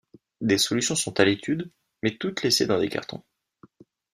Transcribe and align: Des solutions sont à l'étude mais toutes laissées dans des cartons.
Des 0.41 0.57
solutions 0.57 0.95
sont 0.95 1.19
à 1.19 1.25
l'étude 1.25 1.69
mais 2.01 2.17
toutes 2.17 2.41
laissées 2.41 2.65
dans 2.65 2.79
des 2.79 2.89
cartons. 2.89 3.21